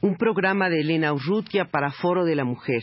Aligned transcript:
un 0.00 0.16
programa 0.16 0.68
de 0.68 0.80
Elena 0.80 1.12
Urrutia 1.12 1.66
para 1.66 1.90
Foro 1.90 2.24
de 2.24 2.36
la 2.36 2.44
Mujer. 2.44 2.82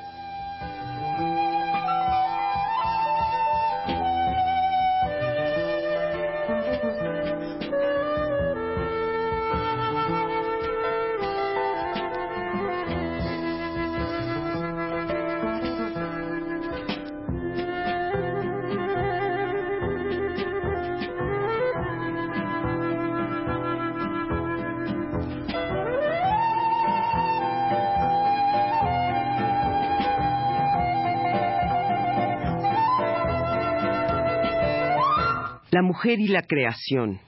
La 35.71 35.81
mujer 35.81 36.19
y 36.19 36.27
la 36.27 36.41
creación. 36.41 37.21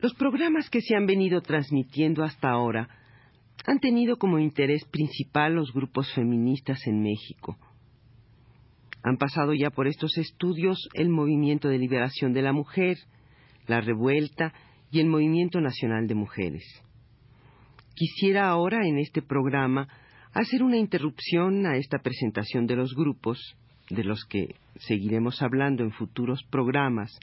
Los 0.00 0.14
programas 0.14 0.68
que 0.68 0.80
se 0.80 0.96
han 0.96 1.06
venido 1.06 1.40
transmitiendo 1.40 2.24
hasta 2.24 2.50
ahora 2.50 2.88
han 3.66 3.78
tenido 3.78 4.16
como 4.16 4.40
interés 4.40 4.84
principal 4.86 5.54
los 5.54 5.72
grupos 5.72 6.12
feministas 6.12 6.84
en 6.88 7.02
México. 7.02 7.56
Han 9.04 9.16
pasado 9.16 9.54
ya 9.54 9.70
por 9.70 9.86
estos 9.86 10.18
estudios 10.18 10.88
el 10.94 11.08
Movimiento 11.08 11.68
de 11.68 11.78
Liberación 11.78 12.32
de 12.32 12.42
la 12.42 12.52
Mujer, 12.52 12.96
la 13.68 13.80
Revuelta 13.80 14.52
y 14.90 14.98
el 14.98 15.06
Movimiento 15.06 15.60
Nacional 15.60 16.08
de 16.08 16.16
Mujeres. 16.16 16.64
Quisiera 17.94 18.48
ahora 18.48 18.88
en 18.88 18.98
este 18.98 19.22
programa 19.22 19.86
hacer 20.32 20.64
una 20.64 20.78
interrupción 20.78 21.64
a 21.64 21.76
esta 21.76 22.00
presentación 22.00 22.66
de 22.66 22.74
los 22.74 22.92
grupos 22.96 23.56
de 23.90 24.04
los 24.04 24.24
que 24.24 24.56
seguiremos 24.76 25.42
hablando 25.42 25.82
en 25.82 25.92
futuros 25.92 26.42
programas, 26.50 27.18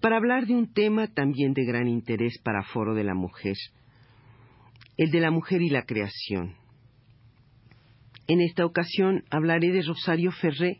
para 0.00 0.16
hablar 0.16 0.46
de 0.46 0.54
un 0.54 0.72
tema 0.72 1.08
también 1.08 1.54
de 1.54 1.64
gran 1.64 1.88
interés 1.88 2.38
para 2.42 2.62
Foro 2.62 2.94
de 2.94 3.04
la 3.04 3.14
Mujer, 3.14 3.56
el 4.96 5.10
de 5.10 5.20
la 5.20 5.30
mujer 5.30 5.60
y 5.62 5.70
la 5.70 5.82
creación. 5.82 6.54
En 8.28 8.40
esta 8.40 8.64
ocasión 8.64 9.24
hablaré 9.30 9.72
de 9.72 9.82
Rosario 9.82 10.30
Ferré 10.32 10.78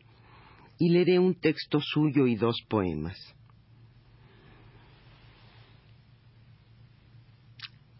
y 0.77 0.89
leeré 0.89 1.19
un 1.19 1.35
texto 1.35 1.79
suyo 1.81 2.27
y 2.27 2.35
dos 2.35 2.55
poemas. 2.69 3.17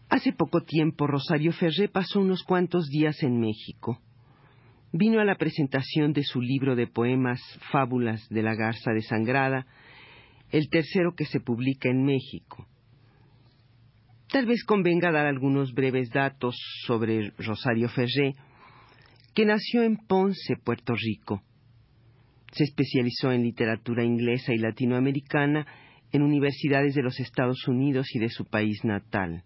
Hace 0.08 0.32
poco 0.32 0.62
tiempo 0.62 1.06
Rosario 1.06 1.52
Ferré 1.52 1.88
pasó 1.88 2.20
unos 2.20 2.42
cuantos 2.42 2.88
días 2.88 3.22
en 3.22 3.38
México 3.38 4.00
vino 4.92 5.20
a 5.20 5.24
la 5.24 5.36
presentación 5.36 6.12
de 6.12 6.22
su 6.24 6.40
libro 6.40 6.74
de 6.74 6.86
poemas 6.86 7.40
Fábulas 7.70 8.26
de 8.28 8.42
la 8.42 8.54
Garza 8.54 8.92
Desangrada, 8.92 9.66
el 10.50 10.68
tercero 10.68 11.14
que 11.14 11.26
se 11.26 11.40
publica 11.40 11.88
en 11.88 12.04
México. 12.04 12.66
Tal 14.32 14.46
vez 14.46 14.64
convenga 14.64 15.10
dar 15.10 15.26
algunos 15.26 15.72
breves 15.74 16.10
datos 16.10 16.56
sobre 16.86 17.30
Rosario 17.38 17.88
Ferré, 17.88 18.34
que 19.34 19.44
nació 19.44 19.82
en 19.82 19.96
Ponce, 19.96 20.56
Puerto 20.56 20.94
Rico. 20.94 21.42
Se 22.52 22.64
especializó 22.64 23.30
en 23.30 23.42
literatura 23.42 24.04
inglesa 24.04 24.52
y 24.52 24.58
latinoamericana 24.58 25.66
en 26.12 26.22
universidades 26.22 26.94
de 26.94 27.02
los 27.02 27.18
Estados 27.20 27.66
Unidos 27.68 28.08
y 28.14 28.18
de 28.18 28.28
su 28.28 28.44
país 28.44 28.84
natal. 28.84 29.44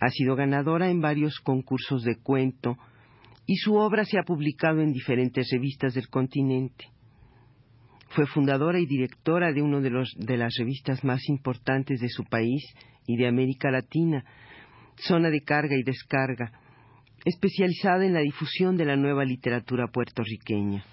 Ha 0.00 0.08
sido 0.10 0.36
ganadora 0.36 0.90
en 0.90 1.00
varios 1.00 1.40
concursos 1.40 2.04
de 2.04 2.16
cuento, 2.16 2.76
y 3.46 3.56
su 3.56 3.74
obra 3.74 4.04
se 4.04 4.18
ha 4.18 4.22
publicado 4.22 4.80
en 4.80 4.92
diferentes 4.92 5.48
revistas 5.52 5.94
del 5.94 6.08
continente. 6.08 6.86
Fue 8.10 8.26
fundadora 8.26 8.78
y 8.78 8.86
directora 8.86 9.52
de 9.52 9.60
una 9.60 9.80
de, 9.80 10.36
las 10.36 10.54
revistas 10.56 11.02
más 11.04 11.28
importantes 11.28 12.00
de 12.00 12.08
su 12.08 12.24
país 12.24 12.62
y 13.06 13.16
de 13.16 13.26
América 13.26 13.70
Latina, 13.70 14.24
Zona 14.96 15.30
de 15.30 15.40
Carga 15.40 15.76
y 15.76 15.82
Descarga, 15.82 16.52
especializada 17.24 18.06
en 18.06 18.14
la 18.14 18.20
difusión 18.20 18.76
de 18.76 18.84
la 18.84 18.96
nueva 18.96 19.24
literatura 19.24 19.88
puertorriqueña. 19.88 20.84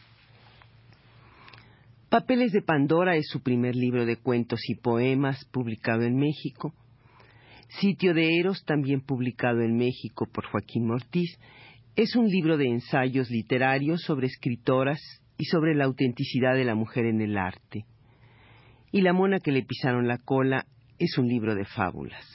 Papeles 2.10 2.52
de 2.52 2.62
Pandora 2.62 3.16
es 3.16 3.28
su 3.28 3.42
primer 3.42 3.76
libro 3.76 4.06
de 4.06 4.18
cuentos 4.18 4.60
y 4.68 4.76
poemas 4.76 5.46
publicado 5.46 6.02
en 6.04 6.18
México. 6.18 6.74
Sitio 7.80 8.14
de 8.14 8.38
Eros, 8.38 8.66
también 8.66 9.00
publicado 9.00 9.62
en 9.62 9.78
México 9.78 10.28
por 10.34 10.46
Joaquín 10.48 10.88
Mortiz, 10.88 11.38
es 11.96 12.16
un 12.16 12.28
libro 12.28 12.58
de 12.58 12.68
ensayos 12.68 13.30
literarios 13.30 14.02
sobre 14.02 14.28
escritoras 14.28 15.02
y 15.38 15.46
sobre 15.46 15.76
la 15.76 15.86
autenticidad 15.86 16.56
de 16.56 16.66
la 16.66 16.76
mujer 16.76 17.06
en 17.06 17.22
el 17.22 17.38
arte. 17.38 17.86
Y 18.92 19.02
La 19.02 19.14
mona 19.14 19.40
que 19.40 19.52
le 19.52 19.64
pisaron 19.64 20.08
la 20.08 20.18
cola 20.18 20.66
es 21.00 21.18
un 21.18 21.28
libro 21.28 21.56
de 21.56 21.66
fábulas. 21.66 22.26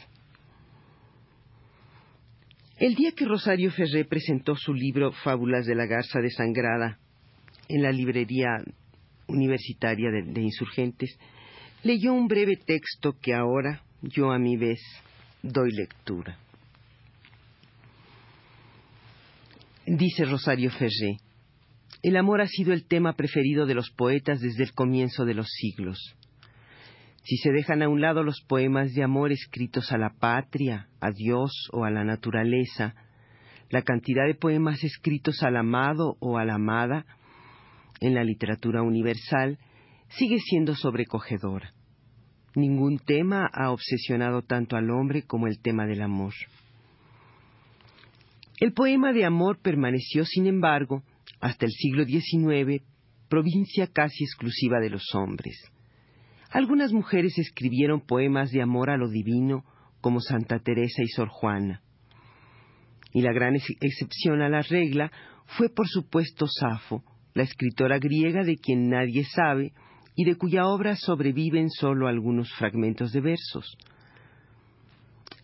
El 2.78 2.94
día 2.94 3.12
que 3.12 3.24
Rosario 3.24 3.70
Ferré 3.70 4.04
presentó 4.04 4.54
su 4.54 4.74
libro 4.74 5.12
Fábulas 5.24 5.64
de 5.64 5.74
la 5.74 5.86
Garza 5.86 6.20
Desangrada 6.20 6.98
en 7.68 7.82
la 7.82 7.90
librería 7.90 8.48
universitaria 9.28 10.10
de, 10.10 10.40
Insurgentes, 10.42 11.18
leyó 11.82 12.12
un 12.12 12.28
breve 12.28 12.56
texto 12.56 13.16
que 13.20 13.32
ahora 13.32 13.82
yo 14.02 14.30
a 14.30 14.38
mi 14.38 14.58
vez 14.58 14.80
doy 15.42 15.70
lectura. 15.70 16.38
Dice 19.88 20.24
Rosario 20.24 20.72
Ferré, 20.72 21.18
el 22.02 22.16
amor 22.16 22.40
ha 22.40 22.48
sido 22.48 22.72
el 22.72 22.88
tema 22.88 23.12
preferido 23.12 23.66
de 23.66 23.74
los 23.74 23.92
poetas 23.92 24.40
desde 24.40 24.64
el 24.64 24.72
comienzo 24.72 25.24
de 25.24 25.34
los 25.34 25.46
siglos. 25.48 26.16
Si 27.22 27.36
se 27.36 27.52
dejan 27.52 27.82
a 27.82 27.88
un 27.88 28.00
lado 28.00 28.24
los 28.24 28.42
poemas 28.48 28.94
de 28.94 29.04
amor 29.04 29.30
escritos 29.30 29.92
a 29.92 29.96
la 29.96 30.10
patria, 30.10 30.88
a 31.00 31.12
Dios 31.12 31.52
o 31.72 31.84
a 31.84 31.92
la 31.92 32.02
naturaleza, 32.02 32.96
la 33.70 33.82
cantidad 33.82 34.26
de 34.26 34.34
poemas 34.34 34.82
escritos 34.82 35.44
al 35.44 35.56
amado 35.56 36.16
o 36.18 36.36
a 36.36 36.44
la 36.44 36.54
amada 36.54 37.06
en 38.00 38.14
la 38.14 38.24
literatura 38.24 38.82
universal 38.82 39.60
sigue 40.08 40.40
siendo 40.40 40.74
sobrecogedora. 40.74 41.72
Ningún 42.56 42.98
tema 42.98 43.48
ha 43.52 43.70
obsesionado 43.70 44.42
tanto 44.42 44.76
al 44.76 44.90
hombre 44.90 45.22
como 45.22 45.46
el 45.46 45.60
tema 45.60 45.86
del 45.86 46.02
amor. 46.02 46.34
El 48.58 48.72
poema 48.72 49.12
de 49.12 49.24
amor 49.24 49.60
permaneció, 49.60 50.24
sin 50.24 50.46
embargo, 50.46 51.02
hasta 51.40 51.66
el 51.66 51.72
siglo 51.72 52.04
XIX, 52.04 52.82
provincia 53.28 53.86
casi 53.86 54.24
exclusiva 54.24 54.80
de 54.80 54.90
los 54.90 55.04
hombres. 55.14 55.56
Algunas 56.50 56.92
mujeres 56.92 57.38
escribieron 57.38 58.00
poemas 58.00 58.50
de 58.50 58.62
amor 58.62 58.88
a 58.88 58.96
lo 58.96 59.08
divino, 59.08 59.64
como 60.00 60.20
Santa 60.20 60.58
Teresa 60.60 61.02
y 61.02 61.08
Sor 61.08 61.28
Juana. 61.28 61.82
Y 63.12 63.22
la 63.22 63.32
gran 63.32 63.56
excepción 63.56 64.40
a 64.40 64.48
la 64.48 64.62
regla 64.62 65.10
fue, 65.58 65.68
por 65.68 65.88
supuesto, 65.88 66.46
Safo, 66.46 67.02
la 67.34 67.42
escritora 67.42 67.98
griega 67.98 68.42
de 68.42 68.56
quien 68.56 68.88
nadie 68.88 69.24
sabe 69.24 69.72
y 70.14 70.24
de 70.24 70.36
cuya 70.36 70.66
obra 70.66 70.96
sobreviven 70.96 71.68
solo 71.70 72.08
algunos 72.08 72.50
fragmentos 72.54 73.12
de 73.12 73.20
versos. 73.20 73.76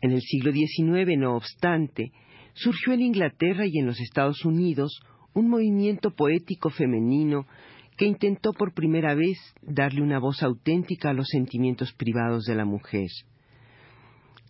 En 0.01 0.13
el 0.13 0.21
siglo 0.23 0.53
XIX, 0.53 1.19
no 1.19 1.37
obstante, 1.37 2.13
surgió 2.55 2.93
en 2.93 3.01
Inglaterra 3.01 3.65
y 3.67 3.79
en 3.79 3.87
los 3.87 4.01
Estados 4.01 4.45
Unidos 4.45 5.01
un 5.35 5.49
movimiento 5.49 6.11
poético 6.11 6.71
femenino 6.71 7.47
que 7.97 8.07
intentó 8.07 8.53
por 8.53 8.73
primera 8.75 9.15
vez 9.15 9.39
darle 9.63 10.03
una 10.03 10.19
voz 10.19 10.43
auténtica 10.43 11.11
a 11.11 11.15
los 11.15 11.29
sentimientos 11.29 11.93
privados 11.93 12.45
de 12.45 12.55
la 12.55 12.65
mujer. 12.65 13.09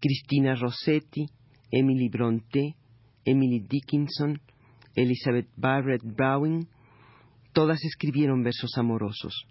Cristina 0.01 0.55
Rossetti, 0.55 1.27
Emily 1.71 2.09
Bronte, 2.09 2.77
Emily 3.25 3.61
Dickinson, 3.61 4.41
Elizabeth 4.95 5.49
Barrett 5.57 6.03
Browning, 6.05 6.67
todas 7.53 7.85
escribieron 7.85 8.43
versos 8.43 8.77
amorosos. 8.77 9.47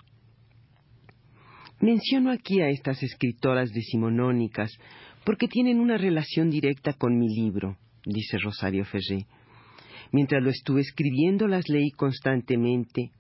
Menciono 1.80 2.31
aquí 2.31 2.62
a 2.62 2.69
estas 2.69 3.01
escritoras 3.01 3.71
decimonónicas 3.71 4.71
porque 5.25 5.47
tienen 5.47 5.80
una 5.80 5.97
relación 5.97 6.50
directa 6.50 6.94
con 6.94 7.18
mi 7.18 7.27
libro, 7.27 7.77
dice 8.06 8.38
Rosario 8.38 8.86
Ferré. 8.86 9.25
Mientras 10.12 10.44
lo 10.44 10.50
estuve 10.50 10.81
escribiendo 10.81 11.48
las 11.48 11.69
leí 11.69 11.92
constantemente 11.92 13.12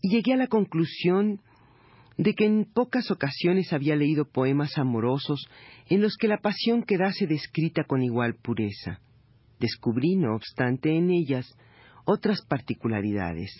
y 0.00 0.10
llegué 0.10 0.32
a 0.32 0.36
la 0.36 0.46
conclusión 0.46 1.40
de 2.16 2.34
que 2.34 2.46
en 2.46 2.64
pocas 2.64 3.10
ocasiones 3.10 3.72
había 3.72 3.94
leído 3.94 4.24
poemas 4.24 4.76
amorosos 4.76 5.46
en 5.88 6.00
los 6.00 6.16
que 6.16 6.28
la 6.28 6.38
pasión 6.38 6.82
quedase 6.82 7.26
descrita 7.26 7.84
con 7.84 8.02
igual 8.02 8.34
pureza. 8.34 9.00
Descubrí, 9.60 10.16
no 10.16 10.34
obstante, 10.34 10.96
en 10.96 11.10
ellas 11.10 11.46
otras 12.04 12.42
particularidades. 12.46 13.50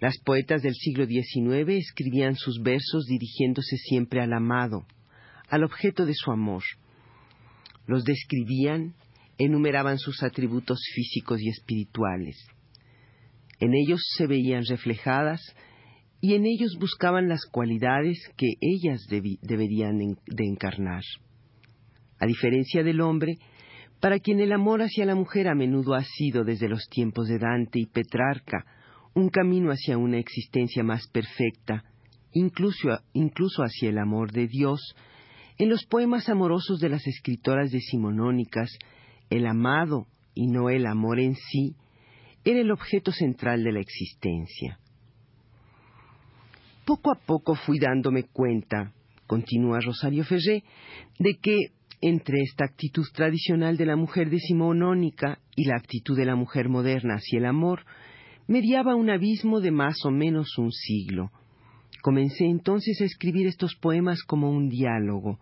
Las 0.00 0.18
poetas 0.18 0.62
del 0.62 0.74
siglo 0.74 1.06
XIX 1.06 1.68
escribían 1.68 2.34
sus 2.34 2.60
versos 2.62 3.06
dirigiéndose 3.06 3.76
siempre 3.76 4.20
al 4.20 4.32
amado, 4.32 4.86
al 5.48 5.64
objeto 5.64 6.04
de 6.06 6.14
su 6.14 6.30
amor. 6.30 6.62
Los 7.86 8.04
describían, 8.04 8.94
enumeraban 9.38 9.98
sus 9.98 10.22
atributos 10.22 10.80
físicos 10.94 11.40
y 11.40 11.48
espirituales. 11.48 12.36
En 13.60 13.74
ellos 13.74 14.00
se 14.16 14.26
veían 14.26 14.64
reflejadas 14.68 15.40
y 16.20 16.34
en 16.34 16.46
ellos 16.46 16.76
buscaban 16.78 17.28
las 17.28 17.44
cualidades 17.46 18.18
que 18.36 18.54
ellas 18.60 19.06
deberían 19.08 19.98
de 19.98 20.44
encarnar. 20.44 21.02
A 22.18 22.26
diferencia 22.26 22.82
del 22.82 23.00
hombre, 23.00 23.38
para 24.00 24.18
quien 24.18 24.40
el 24.40 24.52
amor 24.52 24.82
hacia 24.82 25.06
la 25.06 25.14
mujer 25.14 25.48
a 25.48 25.54
menudo 25.54 25.94
ha 25.94 26.04
sido 26.04 26.44
desde 26.44 26.68
los 26.68 26.88
tiempos 26.88 27.28
de 27.28 27.38
Dante 27.38 27.78
y 27.80 27.86
Petrarca 27.86 28.64
un 29.14 29.30
camino 29.30 29.70
hacia 29.70 29.96
una 29.96 30.18
existencia 30.18 30.82
más 30.82 31.08
perfecta, 31.08 31.84
incluso, 32.32 32.88
incluso 33.14 33.62
hacia 33.62 33.88
el 33.88 33.98
amor 33.98 34.30
de 34.30 34.46
Dios, 34.46 34.94
en 35.56 35.70
los 35.70 35.86
poemas 35.86 36.28
amorosos 36.28 36.80
de 36.80 36.90
las 36.90 37.06
escritoras 37.06 37.70
decimonónicas, 37.70 38.70
el 39.30 39.46
amado 39.46 40.06
y 40.34 40.46
no 40.46 40.70
el 40.70 40.86
amor 40.86 41.20
en 41.20 41.34
sí, 41.34 41.74
era 42.44 42.60
el 42.60 42.70
objeto 42.70 43.12
central 43.12 43.64
de 43.64 43.72
la 43.72 43.80
existencia. 43.80 44.78
Poco 46.84 47.10
a 47.10 47.16
poco 47.16 47.56
fui 47.56 47.78
dándome 47.80 48.24
cuenta, 48.24 48.92
continúa 49.26 49.80
Rosario 49.80 50.24
Ferré, 50.24 50.62
de 51.18 51.36
que 51.42 51.72
entre 52.00 52.42
esta 52.42 52.64
actitud 52.64 53.04
tradicional 53.14 53.76
de 53.76 53.86
la 53.86 53.96
mujer 53.96 54.30
decimonónica 54.30 55.40
y 55.56 55.64
la 55.64 55.76
actitud 55.76 56.16
de 56.16 56.26
la 56.26 56.36
mujer 56.36 56.68
moderna 56.68 57.14
hacia 57.14 57.38
el 57.38 57.46
amor, 57.46 57.84
mediaba 58.46 58.94
un 58.94 59.10
abismo 59.10 59.60
de 59.60 59.70
más 59.70 59.96
o 60.04 60.10
menos 60.10 60.56
un 60.58 60.70
siglo. 60.70 61.30
Comencé 62.02 62.44
entonces 62.44 63.00
a 63.00 63.04
escribir 63.04 63.46
estos 63.46 63.74
poemas 63.74 64.22
como 64.22 64.50
un 64.50 64.68
diálogo, 64.68 65.40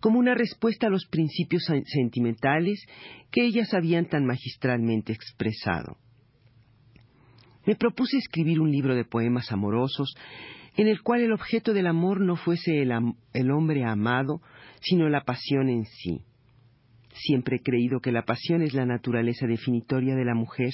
como 0.00 0.18
una 0.18 0.34
respuesta 0.34 0.86
a 0.86 0.90
los 0.90 1.06
principios 1.06 1.64
sentimentales 1.86 2.84
que 3.30 3.44
ellas 3.44 3.74
habían 3.74 4.06
tan 4.06 4.24
magistralmente 4.24 5.12
expresado. 5.12 5.96
Me 7.66 7.76
propuse 7.76 8.16
escribir 8.16 8.60
un 8.60 8.70
libro 8.70 8.94
de 8.94 9.04
poemas 9.04 9.52
amorosos 9.52 10.14
en 10.76 10.86
el 10.86 11.02
cual 11.02 11.22
el 11.22 11.32
objeto 11.32 11.72
del 11.72 11.86
amor 11.86 12.20
no 12.20 12.36
fuese 12.36 12.80
el, 12.80 12.92
el 13.32 13.50
hombre 13.50 13.84
amado, 13.84 14.40
sino 14.80 15.08
la 15.08 15.24
pasión 15.24 15.68
en 15.68 15.84
sí. 15.84 16.22
Siempre 17.12 17.56
he 17.56 17.60
creído 17.60 18.00
que 18.00 18.12
la 18.12 18.22
pasión 18.22 18.62
es 18.62 18.74
la 18.74 18.86
naturaleza 18.86 19.46
definitoria 19.46 20.14
de 20.14 20.24
la 20.24 20.34
mujer, 20.34 20.72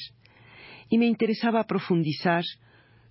y 0.90 0.98
me 0.98 1.06
interesaba 1.06 1.64
profundizar 1.64 2.44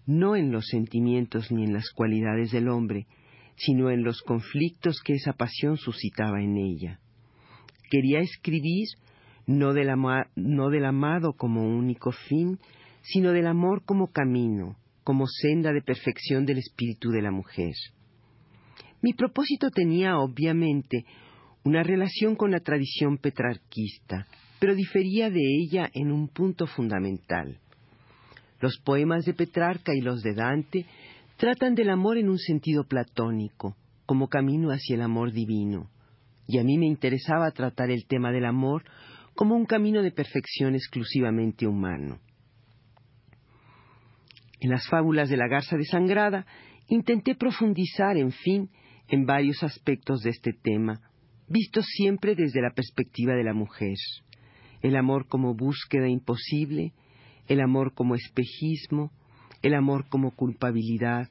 no 0.06 0.36
en 0.36 0.52
los 0.52 0.68
sentimientos 0.68 1.52
ni 1.52 1.64
en 1.64 1.74
las 1.74 1.90
cualidades 1.90 2.52
del 2.52 2.70
hombre, 2.70 3.08
sino 3.56 3.90
en 3.90 4.04
los 4.04 4.22
conflictos 4.22 5.02
que 5.04 5.14
esa 5.14 5.34
pasión 5.34 5.78
suscitaba 5.78 6.42
en 6.42 6.58
ella. 6.58 7.00
Quería 7.90 8.20
escribir 8.20 8.88
no 9.46 9.74
del, 9.74 9.90
amado 9.90 11.34
como 11.34 11.64
único 11.64 12.12
fin, 12.12 12.60
sino 13.02 13.32
del 13.32 13.48
amor 13.48 13.84
como 13.86 14.12
camino, 14.12 14.78
como 15.04 15.26
senda 15.28 15.74
de 15.74 15.82
perfección 15.82 16.46
del 16.46 16.60
espíritu 16.60 17.10
de 17.10 17.22
la 17.22 17.32
mujer. 17.32 17.74
Mi 19.02 19.14
propósito 19.14 19.70
tenía, 19.70 20.18
obviamente, 20.18 21.06
una 21.66 21.84
relación 21.84 22.36
con 22.36 22.52
la 22.52 22.62
tradición 22.62 23.18
petrarquista, 23.18 24.28
pero 24.60 24.76
difería 24.76 25.30
de 25.30 25.42
ella 25.42 25.90
en 25.94 26.12
un 26.12 26.30
punto 26.30 26.68
fundamental. 26.68 27.60
Los 28.62 28.80
poemas 28.80 29.26
de 29.26 29.34
Petrarca 29.34 29.94
y 29.94 30.00
los 30.00 30.22
de 30.22 30.34
Dante 30.34 30.86
tratan 31.38 31.76
del 31.76 31.90
amor 31.90 32.18
en 32.18 32.30
un 32.30 32.38
sentido 32.38 32.86
platónico, 32.86 33.76
como 34.06 34.28
camino 34.28 34.70
hacia 34.70 34.96
el 34.96 35.02
amor 35.02 35.32
divino, 35.32 35.90
y 36.48 36.60
a 36.60 36.64
mí 36.64 36.78
me 36.78 36.86
interesaba 36.86 37.52
tratar 37.52 37.90
el 37.90 38.06
tema 38.06 38.32
del 38.32 38.46
amor 38.46 38.84
como 39.36 39.56
un 39.56 39.66
camino 39.66 40.02
de 40.02 40.12
perfección 40.12 40.76
exclusivamente 40.76 41.66
humano. 41.68 42.20
En 44.60 44.70
las 44.70 44.88
fábulas 44.88 45.30
de 45.30 45.38
la 45.38 45.48
garza 45.48 45.76
desangrada 45.76 46.46
intenté 46.88 47.36
profundizar, 47.36 48.18
en 48.18 48.32
fin, 48.32 48.70
en 49.10 49.26
varios 49.26 49.64
aspectos 49.64 50.22
de 50.22 50.30
este 50.30 50.54
tema, 50.54 51.02
vistos 51.48 51.86
siempre 51.86 52.36
desde 52.36 52.62
la 52.62 52.72
perspectiva 52.72 53.34
de 53.34 53.44
la 53.44 53.54
mujer. 53.54 53.96
El 54.82 54.96
amor 54.96 55.28
como 55.28 55.54
búsqueda 55.54 56.08
imposible, 56.08 56.94
el 57.48 57.62
amor 57.62 57.94
como 57.94 58.16
espejismo, 58.16 59.12
el 59.64 59.74
amor 59.74 60.08
como 60.10 60.36
culpabilidad, 60.36 61.30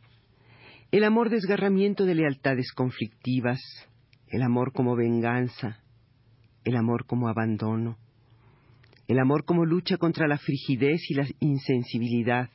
el 0.90 1.04
amor 1.04 1.30
desgarramiento 1.30 2.04
de 2.06 2.14
lealtades 2.14 2.72
conflictivas, 2.72 3.60
el 4.28 4.42
amor 4.42 4.72
como 4.72 4.96
venganza, 4.96 5.78
el 6.64 6.76
amor 6.76 7.06
como 7.06 7.28
abandono, 7.28 7.98
el 9.06 9.18
amor 9.18 9.44
como 9.44 9.66
lucha 9.66 9.98
contra 9.98 10.26
la 10.26 10.38
frigidez 10.38 11.02
y 11.10 11.14
la 11.14 11.26
insensibilidad, 11.40 12.48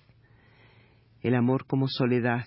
el 1.21 1.35
amor 1.35 1.67
como 1.67 1.87
soledad, 1.87 2.45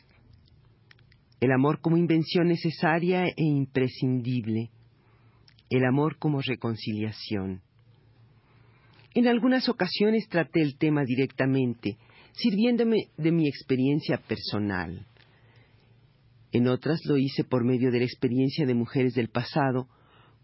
el 1.40 1.52
amor 1.52 1.80
como 1.80 1.96
invención 1.96 2.48
necesaria 2.48 3.26
e 3.26 3.34
imprescindible, 3.36 4.70
el 5.70 5.84
amor 5.84 6.18
como 6.18 6.40
reconciliación. 6.40 7.62
En 9.14 9.28
algunas 9.28 9.68
ocasiones 9.68 10.28
traté 10.28 10.62
el 10.62 10.76
tema 10.76 11.04
directamente, 11.04 11.96
sirviéndome 12.32 13.08
de 13.16 13.32
mi 13.32 13.48
experiencia 13.48 14.18
personal. 14.18 15.06
En 16.52 16.66
otras 16.66 17.04
lo 17.04 17.16
hice 17.16 17.44
por 17.44 17.64
medio 17.64 17.90
de 17.90 17.98
la 18.00 18.04
experiencia 18.04 18.66
de 18.66 18.74
mujeres 18.74 19.14
del 19.14 19.28
pasado, 19.28 19.88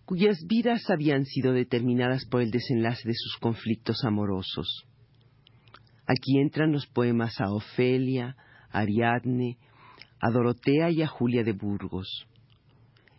cuyas 0.05 0.39
vidas 0.47 0.89
habían 0.89 1.25
sido 1.25 1.53
determinadas 1.53 2.25
por 2.27 2.41
el 2.41 2.51
desenlace 2.51 3.09
de 3.09 3.15
sus 3.15 3.37
conflictos 3.39 4.05
amorosos. 4.05 4.85
Aquí 6.07 6.39
entran 6.39 6.71
los 6.71 6.87
poemas 6.87 7.41
a 7.41 7.51
Ofelia, 7.53 8.37
a 8.71 8.81
Ariadne, 8.81 9.59
a 10.21 10.31
Dorotea 10.31 10.91
y 10.91 11.03
a 11.03 11.09
Julia 11.09 11.43
de 11.43 11.53
Burgos. 11.53 12.27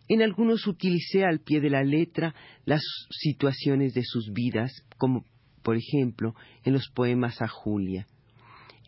En 0.08 0.22
algunos 0.22 0.66
utilicé 0.66 1.24
al 1.24 1.40
pie 1.40 1.60
de 1.60 1.68
la 1.68 1.84
letra 1.84 2.34
las 2.64 2.80
situaciones 3.10 3.92
de 3.92 4.02
sus 4.04 4.32
vidas, 4.32 4.72
como 4.96 5.24
por 5.62 5.76
ejemplo 5.76 6.34
en 6.64 6.72
los 6.72 6.88
poemas 6.94 7.42
a 7.42 7.48
Julia. 7.48 8.06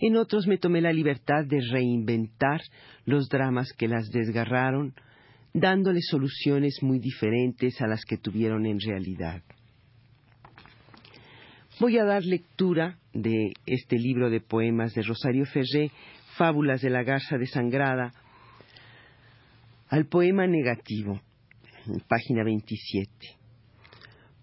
En 0.00 0.16
otros 0.16 0.46
me 0.46 0.56
tomé 0.56 0.80
la 0.80 0.94
libertad 0.94 1.44
de 1.46 1.60
reinventar 1.60 2.62
los 3.04 3.28
dramas 3.28 3.72
que 3.74 3.86
las 3.86 4.08
desgarraron, 4.10 4.94
dándoles 5.52 6.06
soluciones 6.08 6.78
muy 6.80 6.98
diferentes 6.98 7.80
a 7.82 7.86
las 7.86 8.04
que 8.06 8.16
tuvieron 8.16 8.64
en 8.64 8.80
realidad. 8.80 9.42
Voy 11.78 11.98
a 11.98 12.04
dar 12.04 12.24
lectura 12.24 12.98
de 13.12 13.52
este 13.66 13.96
libro 13.98 14.30
de 14.30 14.40
poemas 14.40 14.94
de 14.94 15.02
Rosario 15.02 15.44
Ferré, 15.44 15.90
Fábulas 16.36 16.80
de 16.80 16.90
la 16.90 17.02
Garza 17.02 17.36
desangrada, 17.36 18.12
al 19.88 20.06
poema 20.06 20.46
negativo, 20.46 21.20
página 22.08 22.42
27. 22.44 23.10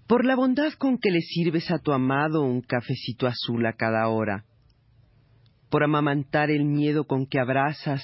Por 0.06 0.24
la 0.24 0.36
bondad 0.36 0.74
con 0.74 1.00
que 1.00 1.10
le 1.10 1.22
sirves 1.22 1.72
a 1.72 1.80
tu 1.80 1.94
amado 1.94 2.44
un 2.44 2.62
cafecito 2.62 3.26
azul 3.26 3.66
a 3.66 3.74
cada 3.74 4.08
hora, 4.08 4.46
por 5.70 5.84
amamantar 5.84 6.50
el 6.50 6.66
miedo 6.66 7.06
con 7.06 7.26
que 7.26 7.40
abrazas 7.40 8.04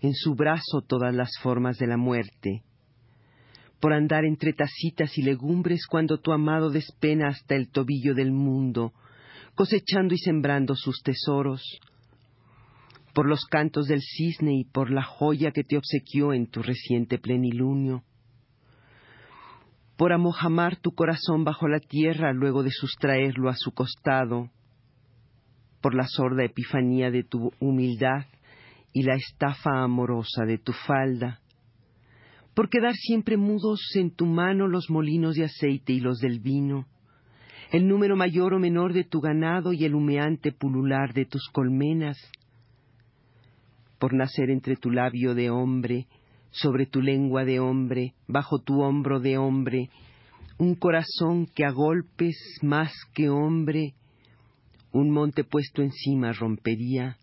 en 0.00 0.14
su 0.14 0.34
brazo 0.34 0.80
todas 0.86 1.14
las 1.14 1.30
formas 1.42 1.78
de 1.78 1.86
la 1.86 1.96
muerte, 1.96 2.62
por 3.80 3.92
andar 3.92 4.24
entre 4.24 4.52
tacitas 4.52 5.16
y 5.18 5.22
legumbres 5.22 5.86
cuando 5.86 6.18
tu 6.18 6.32
amado 6.32 6.70
despena 6.70 7.28
hasta 7.28 7.54
el 7.54 7.70
tobillo 7.70 8.14
del 8.14 8.32
mundo, 8.32 8.92
cosechando 9.54 10.14
y 10.14 10.18
sembrando 10.18 10.74
sus 10.74 11.02
tesoros, 11.02 11.62
por 13.12 13.28
los 13.28 13.44
cantos 13.44 13.86
del 13.86 14.00
cisne 14.00 14.54
y 14.54 14.64
por 14.64 14.90
la 14.90 15.02
joya 15.02 15.50
que 15.50 15.64
te 15.64 15.76
obsequió 15.76 16.32
en 16.32 16.46
tu 16.46 16.62
reciente 16.62 17.18
plenilunio, 17.18 18.02
por 19.96 20.12
amojamar 20.12 20.76
tu 20.76 20.92
corazón 20.92 21.44
bajo 21.44 21.68
la 21.68 21.78
tierra 21.78 22.32
luego 22.32 22.62
de 22.62 22.70
sustraerlo 22.70 23.50
a 23.50 23.54
su 23.56 23.72
costado, 23.72 24.50
por 25.82 25.94
la 25.94 26.06
sorda 26.06 26.44
epifanía 26.44 27.10
de 27.10 27.24
tu 27.24 27.52
humildad 27.60 28.24
y 28.92 29.02
la 29.02 29.14
estafa 29.14 29.82
amorosa 29.82 30.44
de 30.46 30.58
tu 30.58 30.72
falda, 30.72 31.40
por 32.54 32.68
quedar 32.68 32.94
siempre 32.94 33.36
mudos 33.36 33.80
en 33.96 34.14
tu 34.14 34.26
mano 34.26 34.68
los 34.68 34.88
molinos 34.90 35.34
de 35.34 35.44
aceite 35.44 35.92
y 35.92 36.00
los 36.00 36.18
del 36.18 36.40
vino, 36.40 36.86
el 37.72 37.88
número 37.88 38.16
mayor 38.16 38.54
o 38.54 38.58
menor 38.58 38.92
de 38.92 39.04
tu 39.04 39.20
ganado 39.20 39.72
y 39.72 39.84
el 39.84 39.94
humeante 39.94 40.52
pulular 40.52 41.12
de 41.14 41.24
tus 41.24 41.48
colmenas, 41.52 42.18
por 43.98 44.14
nacer 44.14 44.50
entre 44.50 44.76
tu 44.76 44.90
labio 44.90 45.34
de 45.34 45.50
hombre, 45.50 46.06
sobre 46.50 46.86
tu 46.86 47.00
lengua 47.00 47.44
de 47.44 47.60
hombre, 47.60 48.14
bajo 48.28 48.58
tu 48.60 48.82
hombro 48.82 49.20
de 49.20 49.38
hombre, 49.38 49.88
un 50.58 50.74
corazón 50.74 51.46
que 51.46 51.64
a 51.64 51.70
golpes 51.70 52.36
más 52.62 52.92
que 53.14 53.30
hombre, 53.30 53.94
un 54.92 55.10
monte 55.10 55.44
puesto 55.44 55.82
encima 55.82 56.32
rompería, 56.32 57.18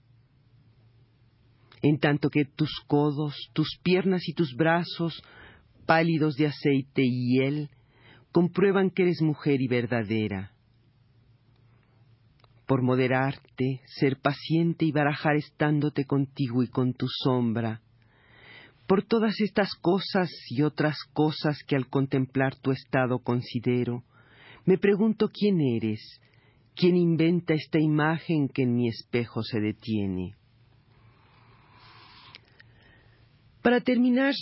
en 1.82 2.00
tanto 2.00 2.30
que 2.30 2.46
tus 2.46 2.72
codos, 2.88 3.36
tus 3.54 3.80
piernas 3.84 4.28
y 4.28 4.34
tus 4.34 4.56
brazos, 4.56 5.24
pálidos 5.86 6.36
de 6.36 6.48
aceite 6.48 7.04
y 7.04 7.38
hiel, 7.38 7.70
comprueban 8.32 8.90
que 8.90 9.04
eres 9.04 9.22
mujer 9.22 9.62
y 9.62 9.68
verdadera. 9.68 10.52
Por 12.68 12.84
moderarte, 12.84 13.82
ser 13.86 14.18
paciente 14.18 14.86
y 14.86 14.92
barajar 14.92 15.36
estándote 15.36 16.06
contigo 16.06 16.62
y 16.64 16.68
con 16.68 16.94
tu 16.94 17.08
sombra, 17.08 17.82
por 18.88 19.04
todas 19.04 19.40
estas 19.40 19.70
cosas 19.82 20.30
y 20.50 20.64
otras 20.64 20.98
cosas 21.14 21.64
que 21.68 21.76
al 21.76 21.88
contemplar 21.88 22.56
tu 22.56 22.72
estado 22.72 23.20
considero, 23.20 24.04
me 24.66 24.78
pregunto 24.78 25.30
quién 25.30 25.62
eres, 25.62 26.20
quién 26.80 26.96
inventa 26.96 27.54
esta 27.54 27.78
imagen 27.78 28.48
que 28.48 28.64
en 28.64 28.74
mi 28.74 28.88
espejo 28.88 29.44
se 29.44 29.60
detiene. 29.60 30.36
Para 33.62 33.82
terminar, 33.82 34.34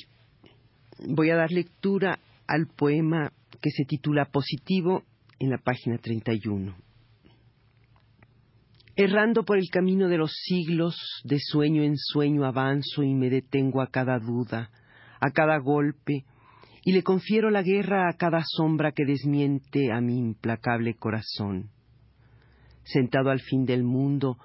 voy 1.00 1.32
a 1.32 1.36
dar 1.36 1.50
lectura 1.52 2.20
al 2.46 2.68
poema 2.68 3.32
que 3.60 3.72
se 3.72 3.86
titula 3.86 4.26
Positivo 4.26 5.04
en 5.40 5.50
la 5.50 5.58
página 5.58 5.98
31. 5.98 6.76
Errando 8.96 9.44
por 9.44 9.58
el 9.58 9.70
camino 9.72 10.08
de 10.08 10.18
los 10.18 10.32
siglos, 10.32 10.96
de 11.24 11.40
sueño 11.40 11.82
en 11.82 11.98
sueño 11.98 12.46
avanzo 12.46 13.02
y 13.02 13.16
me 13.16 13.32
detengo 13.32 13.82
a 13.82 13.88
cada 13.88 14.20
duda, 14.20 14.70
a 15.20 15.32
cada 15.32 15.58
golpe, 15.58 16.24
y 16.84 16.92
le 16.92 17.02
confiero 17.02 17.50
la 17.50 17.64
guerra 17.64 18.08
a 18.08 18.14
cada 18.14 18.44
sombra 18.46 18.92
que 18.92 19.06
desmiente 19.06 19.92
a 19.92 20.02
mi 20.02 20.20
implacable 20.20 20.94
corazón. 20.94 21.72
Sentado 22.92 23.30
al 23.30 23.42
fin 23.42 23.66
del 23.66 23.84
mundo 23.84 24.38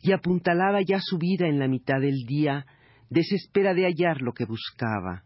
y 0.00 0.12
apuntalada 0.12 0.80
ya 0.80 0.98
su 1.00 1.18
vida 1.18 1.46
en 1.46 1.58
la 1.58 1.68
mitad 1.68 2.00
del 2.00 2.24
día, 2.26 2.66
desespera 3.10 3.74
de 3.74 3.84
hallar 3.84 4.20
lo 4.20 4.32
que 4.32 4.44
buscaba. 4.44 5.22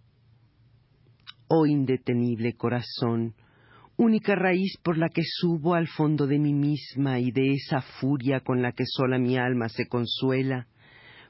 Oh 1.48 1.64
indetenible 1.64 2.54
corazón, 2.54 3.34
única 3.96 4.34
raíz 4.34 4.76
por 4.82 4.98
la 4.98 5.08
que 5.08 5.22
subo 5.24 5.74
al 5.74 5.86
fondo 5.86 6.26
de 6.26 6.38
mí 6.38 6.52
misma 6.52 7.20
y 7.20 7.30
de 7.30 7.52
esa 7.52 7.80
furia 7.80 8.40
con 8.40 8.60
la 8.60 8.72
que 8.72 8.84
sola 8.84 9.18
mi 9.18 9.38
alma 9.38 9.68
se 9.68 9.86
consuela, 9.86 10.66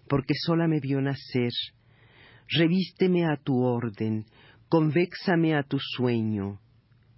porque 0.08 0.34
sola 0.34 0.66
me 0.66 0.80
vio 0.80 1.00
nacer, 1.00 1.52
revísteme 2.48 3.26
a 3.26 3.36
tu 3.36 3.62
orden, 3.62 4.24
convéxame 4.68 5.54
a 5.54 5.62
tu 5.62 5.78
sueño, 5.78 6.60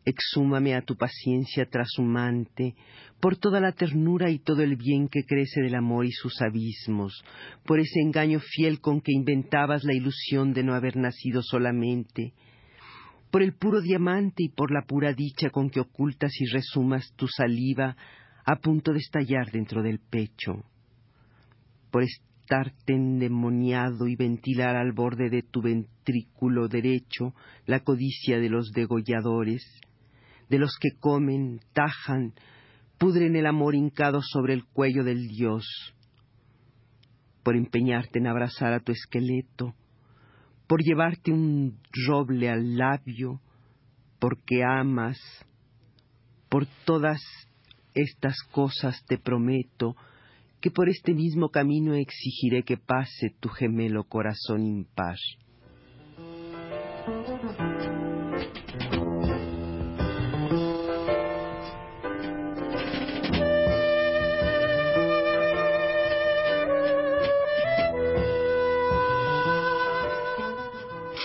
exhúmame 0.08 0.74
a 0.74 0.82
tu 0.82 0.96
paciencia 0.96 1.66
trashumante, 1.66 2.74
por 3.20 3.36
toda 3.36 3.60
la 3.60 3.72
ternura 3.72 4.30
y 4.30 4.38
todo 4.38 4.62
el 4.62 4.76
bien 4.76 5.08
que 5.08 5.24
crece 5.24 5.60
del 5.60 5.74
amor 5.74 6.06
y 6.06 6.12
sus 6.12 6.40
abismos, 6.40 7.24
por 7.64 7.80
ese 7.80 8.00
engaño 8.00 8.40
fiel 8.40 8.80
con 8.80 9.00
que 9.00 9.12
inventabas 9.12 9.84
la 9.84 9.94
ilusión 9.94 10.52
de 10.52 10.62
no 10.62 10.74
haber 10.74 10.96
nacido 10.96 11.42
solamente, 11.42 12.32
por 13.30 13.42
el 13.42 13.54
puro 13.54 13.80
diamante 13.80 14.44
y 14.44 14.48
por 14.48 14.72
la 14.72 14.86
pura 14.86 15.12
dicha 15.12 15.50
con 15.50 15.68
que 15.68 15.80
ocultas 15.80 16.32
y 16.40 16.46
resumas 16.46 17.12
tu 17.16 17.28
saliva 17.28 17.96
a 18.44 18.56
punto 18.56 18.92
de 18.92 18.98
estallar 18.98 19.50
dentro 19.50 19.82
del 19.82 19.98
pecho, 19.98 20.64
por 21.90 22.02
estarte 22.02 22.94
endemoniado 22.94 24.06
y 24.06 24.16
ventilar 24.16 24.76
al 24.76 24.92
borde 24.92 25.28
de 25.28 25.42
tu 25.42 25.60
ventrículo 25.60 26.68
derecho 26.68 27.34
la 27.66 27.80
codicia 27.80 28.38
de 28.38 28.48
los 28.48 28.70
degolladores, 28.72 29.62
de 30.48 30.58
los 30.58 30.76
que 30.80 30.90
comen, 30.98 31.60
tajan, 31.72 32.34
pudren 32.98 33.36
el 33.36 33.46
amor 33.46 33.74
hincado 33.74 34.20
sobre 34.22 34.54
el 34.54 34.64
cuello 34.64 35.04
del 35.04 35.28
Dios, 35.28 35.66
por 37.42 37.56
empeñarte 37.56 38.18
en 38.18 38.26
abrazar 38.26 38.72
a 38.72 38.80
tu 38.80 38.92
esqueleto, 38.92 39.74
por 40.66 40.82
llevarte 40.82 41.32
un 41.32 41.78
roble 42.06 42.50
al 42.50 42.76
labio, 42.76 43.40
porque 44.18 44.62
amas, 44.64 45.18
por 46.48 46.66
todas 46.84 47.20
estas 47.94 48.36
cosas 48.50 49.02
te 49.06 49.18
prometo 49.18 49.96
que 50.60 50.70
por 50.70 50.88
este 50.88 51.14
mismo 51.14 51.50
camino 51.50 51.94
exigiré 51.94 52.64
que 52.64 52.76
pase 52.76 53.34
tu 53.40 53.48
gemelo 53.48 54.04
corazón 54.04 54.66
impar. 54.66 55.16